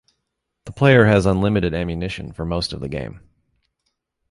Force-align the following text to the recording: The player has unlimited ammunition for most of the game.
The 0.65 0.71
player 0.71 1.05
has 1.05 1.27
unlimited 1.27 1.75
ammunition 1.75 2.31
for 2.33 2.43
most 2.43 2.73
of 2.73 2.79
the 2.79 2.89
game. 2.89 3.19